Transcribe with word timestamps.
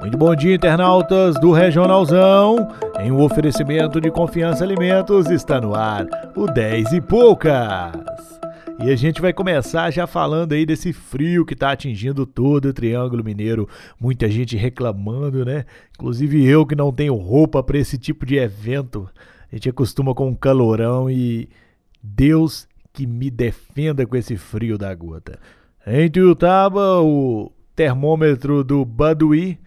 Muito 0.00 0.16
bom 0.16 0.34
dia, 0.34 0.54
internautas 0.54 1.34
do 1.40 1.50
Regionalzão. 1.50 2.68
Em 3.00 3.10
um 3.10 3.20
oferecimento 3.20 4.00
de 4.00 4.12
Confiança 4.12 4.62
Alimentos, 4.62 5.28
está 5.28 5.60
no 5.60 5.74
ar 5.74 6.06
o 6.36 6.46
10 6.46 6.92
e 6.92 7.00
poucas. 7.00 8.38
E 8.78 8.92
a 8.92 8.96
gente 8.96 9.20
vai 9.20 9.32
começar 9.32 9.90
já 9.90 10.06
falando 10.06 10.52
aí 10.52 10.64
desse 10.64 10.92
frio 10.92 11.44
que 11.44 11.54
está 11.54 11.72
atingindo 11.72 12.24
todo 12.24 12.66
o 12.66 12.72
Triângulo 12.72 13.24
Mineiro. 13.24 13.68
Muita 14.00 14.30
gente 14.30 14.56
reclamando, 14.56 15.44
né? 15.44 15.64
Inclusive 15.96 16.46
eu 16.46 16.64
que 16.64 16.76
não 16.76 16.92
tenho 16.92 17.16
roupa 17.16 17.60
para 17.60 17.76
esse 17.76 17.98
tipo 17.98 18.24
de 18.24 18.36
evento. 18.36 19.10
A 19.50 19.56
gente 19.56 19.68
acostuma 19.68 20.14
com 20.14 20.28
um 20.28 20.34
calorão 20.34 21.10
e 21.10 21.48
Deus 22.00 22.68
que 22.92 23.04
me 23.04 23.30
defenda 23.30 24.06
com 24.06 24.16
esse 24.16 24.36
frio 24.36 24.78
da 24.78 24.94
gota. 24.94 25.40
Em 25.84 26.08
Tuiutaba, 26.08 27.00
o 27.00 27.50
termômetro 27.74 28.62
do 28.62 28.84
Baduí 28.84 29.58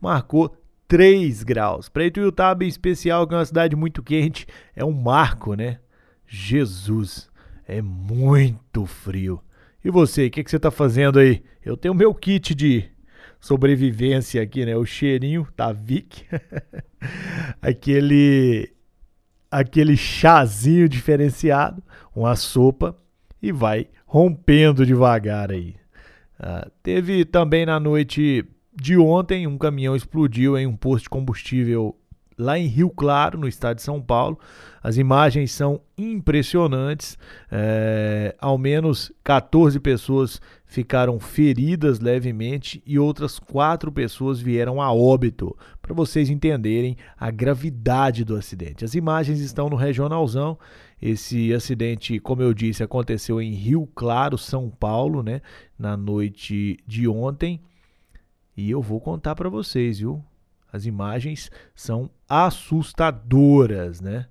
marcou 0.00 0.56
3 0.88 1.42
graus. 1.42 1.88
Para 1.88 2.06
Ituiutaba 2.06 2.64
em 2.64 2.68
especial, 2.68 3.26
que 3.26 3.34
é 3.34 3.36
uma 3.36 3.44
cidade 3.44 3.76
muito 3.76 4.02
quente, 4.02 4.46
é 4.74 4.84
um 4.84 4.92
marco, 4.92 5.54
né? 5.54 5.78
Jesus, 6.26 7.30
é 7.66 7.80
muito 7.80 8.86
frio. 8.86 9.40
E 9.84 9.90
você, 9.90 10.26
o 10.26 10.30
que, 10.30 10.44
que 10.44 10.50
você 10.50 10.56
está 10.56 10.70
fazendo 10.70 11.18
aí? 11.18 11.42
Eu 11.64 11.76
tenho 11.76 11.94
meu 11.94 12.14
kit 12.14 12.54
de 12.54 12.90
sobrevivência 13.40 14.42
aqui, 14.42 14.66
né? 14.66 14.76
O 14.76 14.84
cheirinho 14.84 15.46
tá 15.56 15.72
Vic. 15.72 16.26
aquele 17.62 18.72
aquele 19.50 19.96
chazinho 19.96 20.88
diferenciado, 20.88 21.82
uma 22.14 22.36
sopa 22.36 22.96
e 23.42 23.50
vai 23.50 23.88
rompendo 24.06 24.86
devagar 24.86 25.50
aí. 25.50 25.74
Uh, 26.38 26.70
teve 26.82 27.24
também 27.24 27.66
na 27.66 27.80
noite 27.80 28.44
de 28.80 28.96
ontem, 28.96 29.46
um 29.46 29.58
caminhão 29.58 29.94
explodiu 29.94 30.56
em 30.56 30.66
um 30.66 30.74
posto 30.74 31.04
de 31.04 31.10
combustível 31.10 31.94
lá 32.38 32.58
em 32.58 32.66
Rio 32.66 32.88
Claro, 32.88 33.38
no 33.38 33.46
estado 33.46 33.76
de 33.76 33.82
São 33.82 34.00
Paulo. 34.00 34.38
As 34.82 34.96
imagens 34.96 35.52
são 35.52 35.82
impressionantes. 35.98 37.18
É, 37.52 38.34
ao 38.40 38.56
menos 38.56 39.12
14 39.22 39.78
pessoas 39.78 40.40
ficaram 40.64 41.20
feridas 41.20 42.00
levemente 42.00 42.82
e 42.86 42.98
outras 42.98 43.38
quatro 43.38 43.92
pessoas 43.92 44.40
vieram 44.40 44.80
a 44.80 44.90
óbito, 44.90 45.54
para 45.82 45.92
vocês 45.92 46.30
entenderem 46.30 46.96
a 47.18 47.30
gravidade 47.30 48.24
do 48.24 48.34
acidente. 48.34 48.84
As 48.84 48.94
imagens 48.94 49.40
estão 49.40 49.68
no 49.68 49.76
Regionalzão. 49.76 50.58
Esse 51.02 51.52
acidente, 51.52 52.18
como 52.18 52.42
eu 52.42 52.54
disse, 52.54 52.82
aconteceu 52.82 53.40
em 53.40 53.52
Rio 53.52 53.86
Claro, 53.94 54.38
São 54.38 54.70
Paulo, 54.70 55.22
né, 55.22 55.42
na 55.78 55.96
noite 55.96 56.78
de 56.86 57.06
ontem. 57.08 57.60
E 58.60 58.70
eu 58.70 58.82
vou 58.82 59.00
contar 59.00 59.34
para 59.34 59.48
vocês, 59.48 60.00
viu? 60.00 60.22
As 60.70 60.84
imagens 60.84 61.50
são 61.74 62.10
assustadoras, 62.28 64.02
né? 64.02 64.26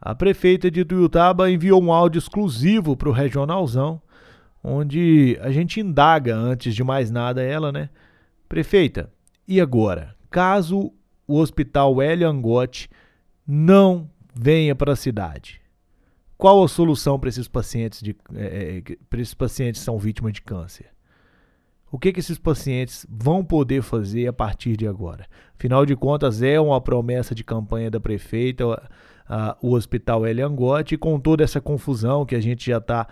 A 0.00 0.14
prefeita 0.14 0.70
de 0.70 0.84
Tuiutaba 0.84 1.50
enviou 1.50 1.82
um 1.82 1.92
áudio 1.92 2.20
exclusivo 2.20 2.96
para 2.96 3.08
o 3.08 3.12
Regionalzão, 3.12 4.00
onde 4.62 5.36
a 5.40 5.50
gente 5.50 5.80
indaga, 5.80 6.36
antes 6.36 6.72
de 6.72 6.84
mais 6.84 7.10
nada, 7.10 7.42
ela, 7.42 7.72
né? 7.72 7.90
Prefeita, 8.48 9.10
e 9.46 9.60
agora? 9.60 10.14
Caso 10.30 10.92
o 11.26 11.36
Hospital 11.36 12.00
Hélio 12.00 12.28
Angote 12.28 12.88
não 13.44 14.08
venha 14.32 14.76
para 14.76 14.92
a 14.92 14.96
cidade, 14.96 15.60
qual 16.38 16.62
a 16.62 16.68
solução 16.68 17.18
para 17.18 17.28
esses 17.28 17.48
pacientes 17.48 18.00
de, 18.00 18.14
é, 18.36 18.82
para 19.10 19.20
esses 19.20 19.34
pacientes 19.34 19.80
que 19.80 19.84
são 19.84 19.98
vítimas 19.98 20.32
de 20.32 20.42
câncer? 20.42 20.93
O 21.94 21.98
que, 22.00 22.12
que 22.12 22.18
esses 22.18 22.36
pacientes 22.36 23.06
vão 23.08 23.44
poder 23.44 23.80
fazer 23.80 24.26
a 24.26 24.32
partir 24.32 24.76
de 24.76 24.84
agora? 24.84 25.28
Afinal 25.56 25.86
de 25.86 25.94
contas, 25.94 26.42
é 26.42 26.58
uma 26.58 26.80
promessa 26.80 27.36
de 27.36 27.44
campanha 27.44 27.88
da 27.88 28.00
prefeita, 28.00 28.64
o 29.62 29.74
Hospital 29.74 30.26
Eliangote, 30.26 30.96
e 30.96 30.98
com 30.98 31.20
toda 31.20 31.44
essa 31.44 31.60
confusão 31.60 32.26
que 32.26 32.34
a 32.34 32.40
gente 32.40 32.68
já 32.68 32.78
está 32.78 33.06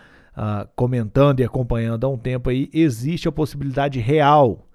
comentando 0.75 1.39
e 1.39 1.45
acompanhando 1.45 2.05
há 2.05 2.09
um 2.09 2.17
tempo 2.17 2.49
aí, 2.49 2.69
existe 2.73 3.25
a 3.25 3.31
possibilidade 3.31 4.01
real 4.01 4.67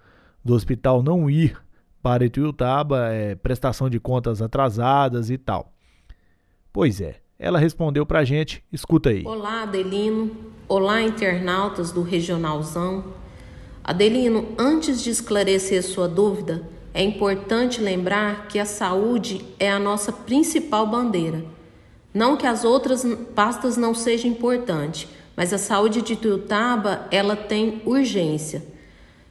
do 0.42 0.54
hospital 0.54 1.02
não 1.02 1.28
ir 1.28 1.60
para 2.02 2.25
Ituiutaba, 2.25 3.12
é, 3.12 3.34
prestação 3.34 3.90
de 3.90 4.00
contas 4.00 4.40
atrasadas 4.40 5.28
e 5.28 5.36
tal. 5.36 5.70
Pois 6.72 7.02
é, 7.02 7.16
ela 7.38 7.58
respondeu 7.58 8.06
para 8.06 8.20
a 8.20 8.25
gente, 8.25 8.64
escuta 8.72 9.10
aí. 9.10 9.22
Olá, 9.26 9.64
Adelino. 9.64 10.30
Olá, 10.66 11.02
internautas 11.02 11.92
do 11.92 12.00
Regionalzão. 12.02 13.27
Adelino, 13.88 14.49
antes 14.59 15.03
de 15.03 15.09
esclarecer 15.09 15.82
sua 15.82 16.06
dúvida, 16.06 16.62
é 16.93 17.03
importante 17.03 17.81
lembrar 17.81 18.47
que 18.47 18.59
a 18.59 18.66
saúde 18.66 19.43
é 19.59 19.72
a 19.72 19.78
nossa 19.78 20.12
principal 20.12 20.87
bandeira. 20.87 21.43
Não 22.12 22.37
que 22.37 22.47
as 22.47 22.65
outras 22.65 23.03
pastas 23.34 23.78
não 23.78 23.94
sejam 23.94 24.31
importantes, 24.31 25.09
mas 25.34 25.54
a 25.54 25.59
saúde 25.59 26.03
de 26.03 26.16
Tuiutaba, 26.16 27.09
ela 27.10 27.34
tem 27.34 27.81
urgência. 27.87 28.62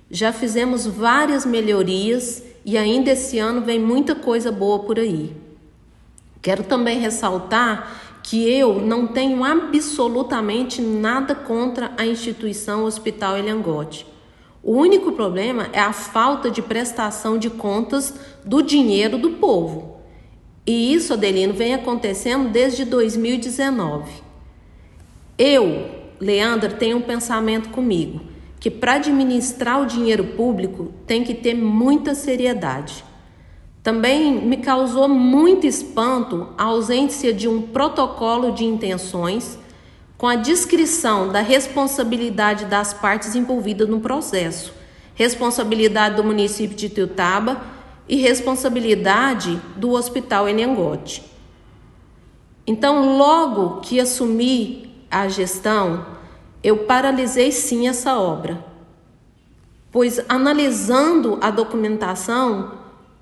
Já 0.10 0.34
fizemos 0.34 0.88
várias 0.88 1.46
melhorias 1.46 2.42
e 2.66 2.80
ainda 2.80 3.12
esse 3.12 3.38
ano 3.38 3.62
vem 3.62 3.80
muita 3.80 4.16
coisa 4.16 4.52
boa 4.52 4.80
por 4.80 4.98
aí. 4.98 5.36
Quero 6.42 6.64
também 6.64 6.98
ressaltar 6.98 8.20
que 8.24 8.50
eu 8.50 8.82
não 8.82 9.06
tenho 9.06 9.44
absolutamente 9.44 10.82
nada 10.82 11.36
contra 11.36 11.92
a 11.96 12.08
instituição 12.08 12.86
Hospital 12.86 13.38
Eliangote. 13.38 14.17
O 14.64 14.74
único 14.74 15.12
problema 15.12 15.70
é 15.72 15.80
a 15.80 15.94
falta 15.94 16.50
de 16.52 16.62
prestação 16.62 17.38
de 17.38 17.50
contas 17.50 18.14
do 18.44 18.62
dinheiro 18.62 19.18
do 19.18 19.32
povo. 19.32 19.98
E 20.66 20.94
isso, 20.94 21.14
Adelino, 21.14 21.54
vem 21.54 21.74
acontecendo 21.74 22.50
desde 22.50 22.84
2019. 22.84 24.12
Eu, 25.38 25.90
Leandra, 26.20 26.70
tenho 26.72 26.98
um 26.98 27.02
pensamento 27.02 27.70
comigo 27.70 28.22
que 28.60 28.72
para 28.72 28.94
administrar 28.94 29.82
o 29.82 29.86
dinheiro 29.86 30.24
público 30.24 30.92
tem 31.06 31.24
que 31.24 31.34
ter 31.34 31.54
muita 31.54 32.16
seriedade. 32.16 33.04
Também 33.84 34.46
me 34.46 34.58
causou 34.58 35.08
muito 35.08 35.66
espanto 35.66 36.50
a 36.58 36.66
ausência 36.66 37.34
de 37.34 37.48
um 37.48 37.62
protocolo 37.62 38.52
de 38.52 38.66
intenções 38.66 39.58
com 40.18 40.28
a 40.28 40.36
descrição 40.36 41.32
da 41.32 41.42
responsabilidade 41.42 42.66
das 42.66 42.94
partes 42.94 43.36
envolvidas 43.36 43.88
no 43.88 44.00
processo, 44.00 44.74
responsabilidade 45.14 46.16
do 46.16 46.24
município 46.24 46.76
de 46.76 46.90
Tiutaba 46.90 47.62
e 48.10 48.16
responsabilidade 48.16 49.62
do 49.76 49.92
Hospital 49.92 50.50
Enengote. 50.50 51.24
Então, 52.66 53.18
logo 53.18 53.82
que 53.82 54.00
assumi 54.00 55.06
a 55.10 55.28
gestão, 55.28 56.06
eu 56.64 56.80
paralisei 56.80 57.52
sim 57.52 57.88
essa 57.88 58.18
obra, 58.18 58.66
pois 59.92 60.20
analisando 60.28 61.38
a 61.42 61.52
documentação, 61.52 62.74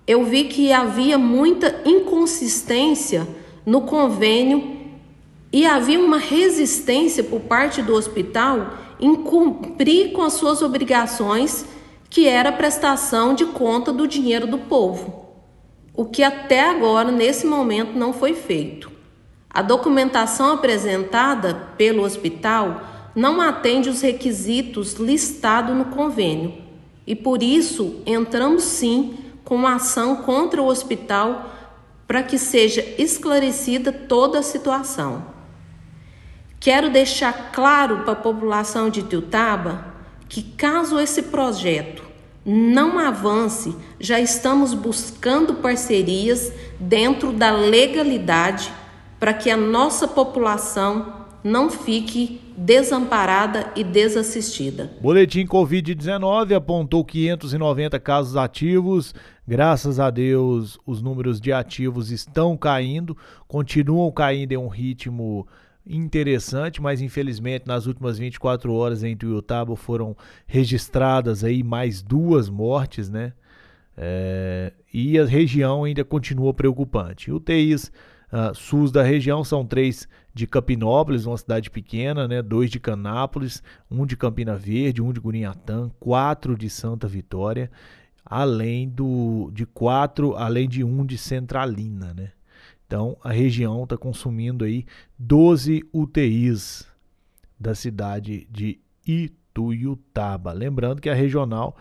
eu 0.07 0.23
vi 0.23 0.45
que 0.45 0.71
havia 0.71 1.17
muita 1.17 1.81
inconsistência 1.85 3.27
no 3.65 3.81
convênio 3.81 4.74
e 5.55 5.65
havia 5.65 5.97
uma 5.97 6.17
resistência 6.17 7.23
por 7.23 7.39
parte 7.39 7.81
do 7.81 7.95
hospital 7.95 8.73
em 8.99 9.15
cumprir 9.15 10.11
com 10.11 10.21
as 10.21 10.33
suas 10.33 10.61
obrigações, 10.61 11.65
que 12.09 12.27
era 12.27 12.49
a 12.49 12.51
prestação 12.51 13.33
de 13.33 13.45
conta 13.45 13.93
do 13.93 14.05
dinheiro 14.05 14.47
do 14.47 14.57
povo, 14.57 15.29
o 15.93 16.03
que 16.03 16.23
até 16.23 16.69
agora, 16.69 17.09
nesse 17.09 17.47
momento, 17.47 17.97
não 17.97 18.11
foi 18.11 18.33
feito. 18.33 18.91
A 19.49 19.61
documentação 19.61 20.51
apresentada 20.51 21.53
pelo 21.77 22.03
hospital 22.03 22.81
não 23.15 23.39
atende 23.39 23.87
os 23.87 24.01
requisitos 24.01 24.95
listados 24.95 25.73
no 25.73 25.85
convênio 25.85 26.53
e, 27.07 27.15
por 27.15 27.41
isso, 27.41 28.01
entramos 28.05 28.63
sim 28.63 29.19
com 29.45 29.55
uma 29.55 29.75
ação 29.75 30.17
contra 30.17 30.61
o 30.61 30.67
hospital 30.67 31.49
para 32.05 32.23
que 32.23 32.37
seja 32.37 32.85
esclarecida 32.97 33.93
toda 33.93 34.39
a 34.39 34.43
situação. 34.43 35.33
Quero 36.65 36.89
deixar 36.89 37.51
claro 37.51 37.99
para 37.99 38.13
a 38.13 38.15
população 38.15 38.89
de 38.89 39.03
Tiltaba 39.03 39.85
que, 40.27 40.41
caso 40.41 40.99
esse 40.99 41.21
projeto 41.21 42.01
não 42.43 42.97
avance, 42.97 43.75
já 43.99 44.19
estamos 44.19 44.73
buscando 44.73 45.53
parcerias 45.53 46.51
dentro 46.79 47.31
da 47.31 47.51
legalidade 47.51 48.73
para 49.19 49.31
que 49.31 49.51
a 49.51 49.55
nossa 49.55 50.07
população 50.07 51.27
não 51.43 51.69
fique 51.69 52.41
desamparada 52.57 53.71
e 53.75 53.83
desassistida. 53.83 54.91
Boletim 54.99 55.45
Covid-19 55.45 56.55
apontou 56.55 57.05
590 57.05 57.99
casos 57.99 58.35
ativos. 58.35 59.13
Graças 59.47 59.99
a 59.99 60.09
Deus, 60.09 60.79
os 60.83 60.99
números 60.99 61.39
de 61.39 61.53
ativos 61.53 62.09
estão 62.09 62.57
caindo, 62.57 63.15
continuam 63.47 64.11
caindo 64.11 64.53
em 64.53 64.57
um 64.57 64.67
ritmo 64.67 65.45
interessante, 65.87 66.81
mas 66.81 67.01
infelizmente 67.01 67.67
nas 67.67 67.85
últimas 67.85 68.17
24 68.17 68.73
horas 68.73 69.03
em 69.03 69.15
Tuiutaba 69.15 69.75
foram 69.75 70.15
registradas 70.47 71.43
aí 71.43 71.63
mais 71.63 72.01
duas 72.01 72.49
mortes, 72.49 73.09
né? 73.09 73.33
É, 73.97 74.73
e 74.93 75.17
a 75.17 75.25
região 75.25 75.83
ainda 75.83 76.03
continua 76.03 76.53
preocupante. 76.53 77.31
UTIs 77.31 77.91
uh, 78.31 78.53
SUS 78.53 78.91
da 78.91 79.03
região 79.03 79.43
são 79.43 79.65
três 79.65 80.07
de 80.33 80.45
Capinópolis, 80.45 81.25
uma 81.25 81.37
cidade 81.37 81.69
pequena, 81.69 82.27
né? 82.27 82.41
dois 82.41 82.69
de 82.69 82.79
Canápolis, 82.79 83.63
um 83.89 84.05
de 84.05 84.17
Campina 84.17 84.57
Verde, 84.57 85.01
um 85.01 85.13
de 85.13 85.19
Gurinhatã, 85.19 85.89
quatro 85.97 86.57
de 86.57 86.69
Santa 86.69 87.07
Vitória, 87.07 87.71
além 88.25 88.89
do 88.89 89.49
de 89.53 89.65
quatro, 89.65 90.35
além 90.35 90.67
de 90.67 90.83
um 90.83 91.05
de 91.05 91.17
Centralina, 91.17 92.13
né? 92.13 92.31
Então 92.85 93.17
a 93.23 93.31
região 93.31 93.83
está 93.83 93.97
consumindo 93.97 94.63
aí 94.63 94.85
12 95.17 95.83
UTIs 95.91 96.87
da 97.59 97.73
cidade 97.73 98.47
de 98.51 98.79
Ituiutaba. 99.05 100.51
Lembrando 100.51 101.01
que 101.01 101.09
a 101.09 101.13
regional 101.13 101.75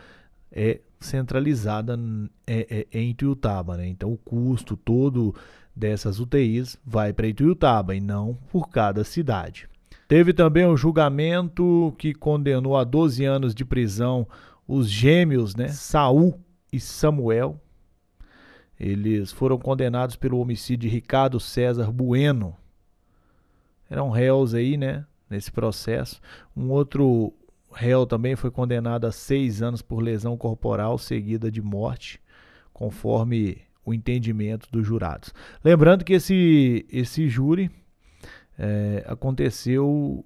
é 0.51 0.81
centralizada 1.01 1.99
é, 2.47 2.87
é, 2.93 2.99
em 2.99 3.11
Ituiutaba, 3.11 3.77
né? 3.77 3.87
Então 3.87 4.13
o 4.13 4.17
custo 4.17 4.77
todo 4.77 5.35
dessas 5.75 6.21
UTIs 6.21 6.79
vai 6.85 7.13
para 7.13 7.27
Ituiutaba 7.27 7.95
e 7.95 8.01
não 8.01 8.39
por 8.51 8.69
cada 8.69 9.05
cidade. 9.05 9.69
Teve 10.07 10.33
também 10.33 10.67
um 10.67 10.77
julgamento 10.77 11.95
que 11.99 12.15
condenou 12.15 12.77
a 12.77 12.85
12 12.85 13.25
anos 13.25 13.55
de 13.55 13.65
prisão 13.65 14.27
os 14.67 14.89
gêmeos, 14.89 15.55
né, 15.55 15.69
Saul 15.69 16.39
e 16.73 16.81
Samuel. 16.81 17.61
Eles 18.79 19.33
foram 19.33 19.59
condenados 19.59 20.17
pelo 20.17 20.39
homicídio 20.39 20.89
de 20.89 20.95
Ricardo 20.95 21.39
César 21.39 21.91
Bueno. 21.91 22.57
Eram 23.89 24.11
réus 24.11 24.55
aí, 24.55 24.77
né, 24.77 25.07
nesse 25.29 25.53
processo. 25.53 26.21
Um 26.57 26.71
outro 26.71 27.33
réu 27.73 28.07
também 28.07 28.37
foi 28.37 28.51
condenado 28.51 29.07
a 29.07 29.13
seis 29.13 29.63
anos 29.63 29.83
por 29.83 30.01
lesão 30.01 30.37
corporal 30.37 30.99
seguida 30.99 31.51
de 31.51 31.61
morte, 31.61 32.21
conforme 32.73 33.59
o 33.85 33.93
entendimento 33.93 34.69
dos 34.71 34.87
jurados. 34.87 35.33
Lembrando 35.63 36.05
que 36.05 36.15
esse, 36.15 36.87
esse 36.91 37.29
júri 37.29 37.71
é, 38.59 39.05
aconteceu 39.07 40.25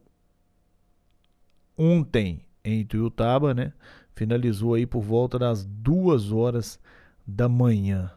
ontem 1.77 2.41
em 2.65 2.85
Tuiutaba, 2.85 3.55
né? 3.55 3.73
Finalizou 4.15 4.75
aí 4.75 4.87
por 4.87 5.01
volta 5.01 5.39
das 5.39 5.65
duas 5.65 6.33
horas 6.33 6.79
da 7.27 7.49
manhã. 7.49 8.11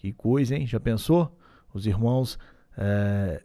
Que 0.00 0.14
coisa, 0.14 0.56
hein? 0.56 0.66
Já 0.66 0.80
pensou? 0.80 1.30
Os 1.74 1.86
irmãos 1.86 2.38
é, 2.74 3.42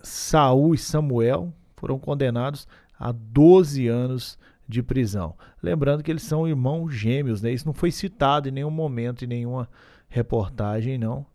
Saul 0.00 0.72
e 0.72 0.78
Samuel 0.78 1.52
foram 1.76 1.98
condenados 1.98 2.68
a 2.96 3.10
12 3.10 3.88
anos 3.88 4.38
de 4.68 4.84
prisão. 4.84 5.34
Lembrando 5.60 6.04
que 6.04 6.12
eles 6.12 6.22
são 6.22 6.46
irmãos 6.46 6.90
gêmeos, 6.94 7.42
né? 7.42 7.50
Isso 7.50 7.66
não 7.66 7.74
foi 7.74 7.90
citado 7.90 8.48
em 8.48 8.52
nenhum 8.52 8.70
momento, 8.70 9.24
em 9.24 9.26
nenhuma 9.26 9.68
reportagem, 10.08 10.96
não. 10.96 11.26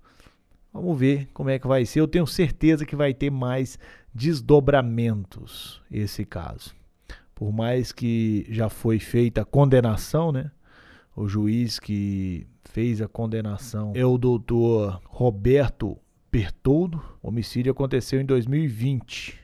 Vamos 0.72 0.98
ver 0.98 1.28
como 1.34 1.50
é 1.50 1.60
que 1.60 1.68
vai 1.68 1.86
ser. 1.86 2.00
Eu 2.00 2.08
tenho 2.08 2.26
certeza 2.26 2.86
que 2.86 2.96
vai 2.96 3.14
ter 3.14 3.30
mais 3.30 3.78
desdobramentos 4.16 5.82
esse 5.92 6.24
caso. 6.24 6.74
Por 7.36 7.52
mais 7.52 7.92
que 7.92 8.48
já 8.50 8.70
foi 8.70 9.00
feita 9.00 9.42
a 9.42 9.46
condenação, 9.46 10.32
né? 10.32 10.50
O 11.20 11.28
juiz 11.28 11.80
que 11.80 12.48
fez 12.64 13.02
a 13.02 13.08
condenação 13.10 13.92
é 13.94 14.06
o 14.06 14.18
doutor 14.18 15.02
Roberto 15.06 15.98
Bertoldo. 16.32 17.04
O 17.22 17.28
homicídio 17.28 17.74
aconteceu 17.74 18.22
em 18.22 18.26
2020 18.26 19.38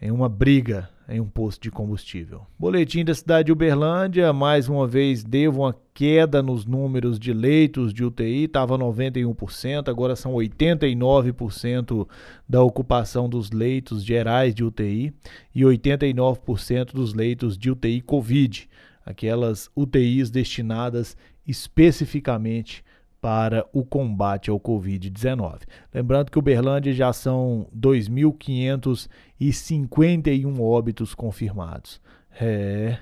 em 0.00 0.12
uma 0.12 0.28
briga 0.28 0.88
em 1.08 1.20
um 1.20 1.28
posto 1.28 1.62
de 1.62 1.70
combustível. 1.72 2.46
Boletim 2.56 3.04
da 3.04 3.12
cidade 3.12 3.46
de 3.46 3.52
Uberlândia, 3.52 4.32
mais 4.32 4.68
uma 4.68 4.86
vez 4.86 5.24
devo 5.24 5.62
uma 5.62 5.74
queda 5.92 6.40
nos 6.40 6.64
números 6.64 7.18
de 7.18 7.32
leitos 7.32 7.92
de 7.92 8.04
UTI, 8.04 8.44
estava 8.44 8.78
91%, 8.78 9.88
agora 9.88 10.14
são 10.14 10.32
89% 10.34 12.06
da 12.48 12.62
ocupação 12.62 13.28
dos 13.28 13.50
leitos 13.50 14.04
gerais 14.04 14.54
de 14.54 14.62
UTI 14.62 15.12
e 15.52 15.62
89% 15.62 16.92
dos 16.92 17.14
leitos 17.14 17.58
de 17.58 17.68
UTI 17.68 18.00
Covid, 18.00 18.68
aquelas 19.06 19.70
UTIs 19.74 20.30
destinadas 20.30 21.16
especificamente 21.46 22.84
para 23.20 23.66
o 23.72 23.84
combate 23.84 24.50
ao 24.50 24.58
Covid-19. 24.60 25.62
Lembrando 25.94 26.30
que 26.30 26.38
Uberlândia 26.38 26.92
já 26.92 27.12
são 27.12 27.68
2.551 27.74 30.60
óbitos 30.60 31.14
confirmados. 31.14 32.00
É 32.38 32.98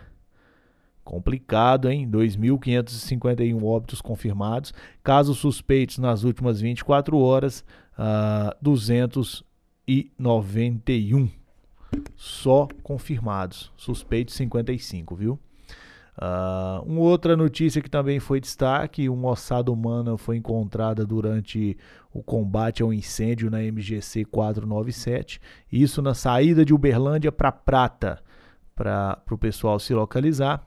complicado, 1.02 1.90
hein? 1.90 2.08
2.551 2.08 3.60
óbitos 3.62 4.00
confirmados. 4.00 4.72
Casos 5.02 5.38
suspeitos 5.38 5.98
nas 5.98 6.22
últimas 6.24 6.60
24 6.60 7.18
horas, 7.18 7.64
uh, 7.98 8.54
291 8.62 11.28
só 12.16 12.66
confirmados. 12.82 13.70
Suspeitos 13.76 14.34
55, 14.34 15.14
viu? 15.14 15.38
Uh, 16.16 16.81
uma 16.87 17.00
outra 17.00 17.37
notícia 17.37 17.82
que 17.82 17.90
também 17.90 18.20
foi 18.20 18.40
destaque: 18.40 19.08
uma 19.08 19.31
ossada 19.31 19.72
humana 19.72 20.16
foi 20.16 20.37
encontrada 20.37 21.05
durante 21.05 21.76
o 22.12 22.22
combate 22.22 22.82
ao 22.82 22.93
incêndio 22.93 23.50
na 23.50 23.58
MGC 23.61 24.25
497. 24.25 25.40
Isso 25.70 26.00
na 26.00 26.14
saída 26.14 26.64
de 26.64 26.72
Uberlândia 26.72 27.32
para 27.32 27.50
Prata, 27.50 28.22
para 28.75 29.20
o 29.31 29.38
pessoal 29.38 29.78
se 29.81 29.93
localizar. 29.93 30.64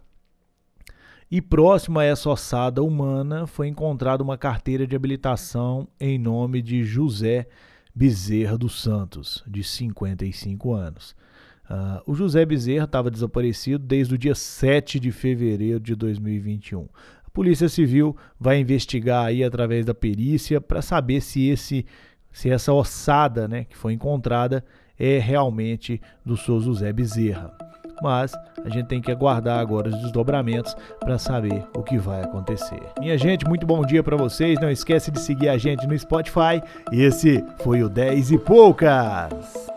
E 1.30 1.42
próximo 1.42 2.00
a 2.00 2.06
essa 2.06 2.30
ossada 2.30 2.82
humana 2.82 3.46
foi 3.48 3.68
encontrada 3.68 4.24
uma 4.24 4.38
carteira 4.38 4.88
de 4.88 4.96
habilitação 4.96 5.88
em 6.00 6.18
nome 6.18 6.62
de 6.62 6.86
José 6.86 7.48
Bezerra 7.94 8.58
dos 8.58 8.82
Santos, 8.82 9.44
de 9.46 9.62
55 9.64 10.74
anos. 10.74 11.16
Uh, 11.69 12.12
o 12.12 12.16
José 12.16 12.46
Bezerra 12.46 12.86
estava 12.86 13.12
desaparecido 13.12 13.80
desde 13.80 14.16
o 14.16 14.18
dia 14.18 14.34
7 14.34 15.00
de 15.00 15.12
fevereiro 15.12 15.80
de 15.80 15.96
2021. 15.96 16.88
A 17.25 17.30
Polícia 17.30 17.68
Civil 17.68 18.16
vai 18.40 18.60
investigar 18.60 19.25
aí 19.25 19.44
através 19.44 19.86
da 19.86 19.94
perícia 19.94 20.62
para 20.62 20.81
saber 20.81 21.22
se 21.22 21.48
esse 21.48 21.86
se 22.31 22.52
essa 22.52 22.72
ossada, 22.72 23.48
né, 23.48 23.64
que 23.64 23.75
foi 23.75 23.94
encontrada 23.94 24.64
é 25.00 25.18
realmente 25.18 26.00
do 26.24 26.38
seu 26.38 26.60
José 26.60 26.94
Bezerra. 26.94 27.52
Mas 28.02 28.31
a 28.64 28.69
gente 28.69 28.88
tem 28.88 29.02
que 29.02 29.12
aguardar 29.12 29.60
agora 29.60 29.90
os 29.90 30.02
desdobramentos 30.04 30.75
para 31.00 31.18
saber 31.18 31.66
o 31.75 31.81
que 31.81 31.98
vai 31.98 32.22
acontecer. 32.22 32.80
Minha 33.00 33.18
gente, 33.18 33.47
muito 33.47 33.66
bom 33.66 33.83
dia 33.83 34.04
para 34.04 34.16
vocês. 34.16 34.59
Não 34.59 34.69
esquece 34.69 35.09
de 35.09 35.19
seguir 35.19 35.50
a 35.50 35.57
gente 35.57 35.88
no 35.88 35.97
Spotify. 35.97 36.62
Esse 36.92 37.44
foi 37.64 37.81
o 37.81 37.90
10 37.90 38.31
e 38.31 38.38
poucas. 38.38 39.77